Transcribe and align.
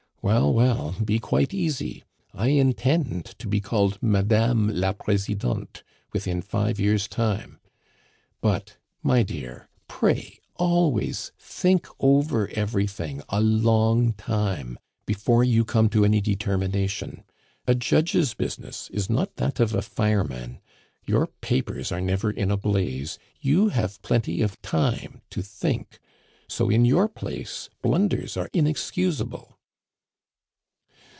"Well, 0.23 0.53
well, 0.53 0.93
be 1.03 1.17
quite 1.17 1.51
easy! 1.51 2.03
I 2.31 2.49
intend 2.49 3.25
to 3.39 3.47
be 3.47 3.59
called 3.59 3.97
Madame 4.03 4.67
la 4.69 4.91
Presidente 4.93 5.81
within 6.13 6.43
five 6.43 6.79
years' 6.79 7.07
time. 7.07 7.57
But, 8.39 8.77
my 9.01 9.23
dear, 9.23 9.67
pray 9.87 10.37
always 10.57 11.31
think 11.39 11.87
over 11.99 12.49
everything 12.49 13.23
a 13.29 13.41
long 13.41 14.13
time 14.13 14.77
before 15.07 15.43
you 15.43 15.65
come 15.65 15.89
to 15.89 16.05
any 16.05 16.21
determination. 16.21 17.23
A 17.65 17.73
judge's 17.73 18.35
business 18.35 18.91
is 18.91 19.09
not 19.09 19.37
that 19.37 19.59
of 19.59 19.73
a 19.73 19.81
fireman; 19.81 20.59
your 21.03 21.25
papers 21.41 21.91
are 21.91 21.99
never 21.99 22.29
in 22.29 22.51
a 22.51 22.57
blaze, 22.57 23.17
you 23.39 23.69
have 23.69 23.99
plenty 24.03 24.43
of 24.43 24.61
time 24.61 25.23
to 25.31 25.41
think; 25.41 25.97
so 26.47 26.69
in 26.69 26.85
your 26.85 27.07
place 27.07 27.71
blunders 27.81 28.37
are 28.37 28.51
inexcusable." 28.53 29.57